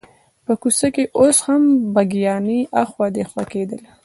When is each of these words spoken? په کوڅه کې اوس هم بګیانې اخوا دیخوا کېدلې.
په 0.45 0.53
کوڅه 0.61 0.87
کې 0.95 1.03
اوس 1.19 1.37
هم 1.47 1.63
بګیانې 1.95 2.59
اخوا 2.83 3.07
دیخوا 3.17 3.43
کېدلې. 3.53 3.87